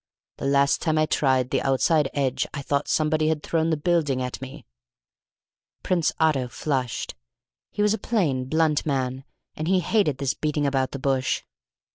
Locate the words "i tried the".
0.97-1.61